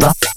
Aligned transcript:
Love. 0.00 0.29